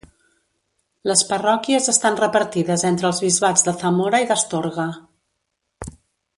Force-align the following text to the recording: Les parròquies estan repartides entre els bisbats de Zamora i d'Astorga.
Les 1.09 1.21
parròquies 1.31 1.91
estan 1.93 2.17
repartides 2.21 2.87
entre 2.91 3.09
els 3.11 3.21
bisbats 3.27 3.67
de 3.69 3.77
Zamora 3.85 4.25
i 4.25 4.29
d'Astorga. 4.33 4.91